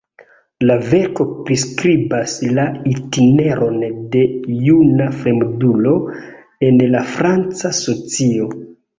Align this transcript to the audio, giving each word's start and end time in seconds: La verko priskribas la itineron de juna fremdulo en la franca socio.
La 0.67 0.75
verko 0.91 1.25
priskribas 1.47 2.31
la 2.59 2.63
itineron 2.91 3.77
de 4.15 4.23
juna 4.69 5.09
fremdulo 5.19 5.93
en 6.69 6.81
la 6.95 7.03
franca 7.17 7.73
socio. 7.81 8.49